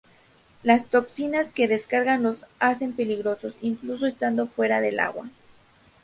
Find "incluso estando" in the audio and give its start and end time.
3.61-4.47